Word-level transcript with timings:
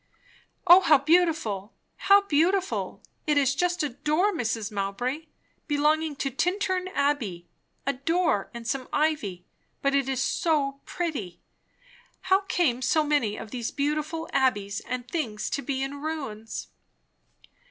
"O 0.65 0.79
how 0.81 0.97
beautiful, 0.97 1.75
how 1.95 2.21
beautiful! 2.21 3.03
It 3.27 3.37
is 3.37 3.53
just 3.53 3.83
a 3.83 3.89
door, 3.89 4.33
Mrs. 4.33 4.71
Mowbray, 4.71 5.27
belonging 5.67 6.15
to 6.15 6.31
Tintern 6.31 6.87
abbey, 6.95 7.47
a 7.85 7.93
door 7.93 8.49
and 8.51 8.67
some 8.67 8.89
ivy; 8.91 9.45
but 9.83 9.93
it 9.93 10.09
is 10.09 10.19
so 10.19 10.79
pretty! 10.87 11.39
How 12.21 12.39
came 12.47 12.81
so 12.81 13.03
many 13.03 13.37
of 13.37 13.51
these 13.51 13.69
beautiful 13.69 14.27
abbeys 14.33 14.79
and 14.79 15.07
things 15.07 15.51
to 15.51 15.61
be 15.61 15.83
in 15.83 16.01
ruins?" 16.01 16.69